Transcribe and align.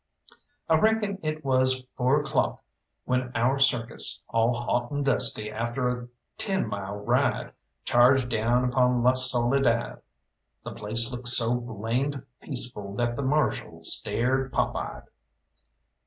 I 0.67 0.77
reckon 0.79 1.19
it 1.21 1.45
was 1.45 1.83
four 1.95 2.21
o'clock 2.21 2.63
when 3.05 3.31
our 3.35 3.59
circus, 3.59 4.23
all 4.29 4.55
hot 4.59 4.89
and 4.89 5.05
dusty 5.05 5.51
after 5.51 5.89
a 5.89 6.07
ten 6.39 6.67
mile 6.67 6.95
ride, 6.95 7.51
charged 7.85 8.27
down 8.27 8.63
upon 8.65 9.03
La 9.03 9.13
Soledad. 9.13 10.01
The 10.63 10.71
place 10.71 11.11
looked 11.11 11.27
so 11.27 11.53
blamed 11.53 12.25
peaceful 12.39 12.95
that 12.95 13.15
the 13.15 13.21
Marshal 13.21 13.83
stared 13.83 14.51
pop 14.51 14.75
eyed. 14.75 15.03